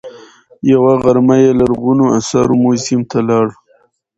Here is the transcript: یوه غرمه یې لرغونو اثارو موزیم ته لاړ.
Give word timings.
یوه 0.71 0.93
غرمه 1.03 1.35
یې 1.43 1.51
لرغونو 1.59 2.05
اثارو 2.19 2.55
موزیم 2.63 3.01
ته 3.11 3.19
لاړ. 3.29 3.47